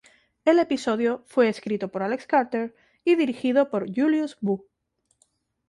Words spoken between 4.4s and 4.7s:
Wu.